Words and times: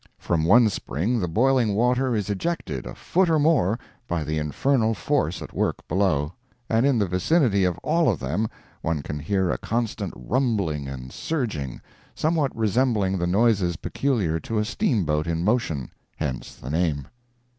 From 0.17 0.45
one 0.45 0.67
spring 0.69 1.19
the 1.19 1.27
boiling 1.27 1.75
water 1.75 2.15
is 2.15 2.27
ejected 2.27 2.87
a 2.87 2.95
foot 2.95 3.29
or 3.29 3.37
more 3.37 3.77
by 4.07 4.23
the 4.23 4.39
infernal 4.39 4.95
force 4.95 5.43
at 5.43 5.53
work 5.53 5.87
below, 5.87 6.33
and 6.67 6.87
in 6.87 6.97
the 6.97 7.05
vicinity 7.05 7.65
of 7.65 7.77
all 7.83 8.09
of 8.09 8.19
them 8.19 8.49
one 8.81 9.03
can 9.03 9.19
hear 9.19 9.51
a 9.51 9.59
constant 9.59 10.11
rumbling 10.17 10.87
and 10.87 11.11
surging, 11.11 11.81
somewhat 12.15 12.51
resembling 12.57 13.19
the 13.19 13.27
noises 13.27 13.75
peculiar 13.75 14.39
to 14.39 14.57
a 14.57 14.65
steamboat 14.65 15.27
in 15.27 15.43
motion—hence 15.43 16.55
the 16.55 16.71
name. 16.71 17.07